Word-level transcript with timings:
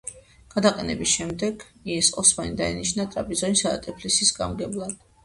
გადაყენების 0.53 1.11
შემდეგ, 1.17 1.65
ოსმანი 2.21 2.55
დაინიშნა 2.63 3.05
ტრაპიზონისა 3.17 3.75
და 3.77 3.83
ტიფლისის 3.85 4.33
გამგებლად. 4.39 4.97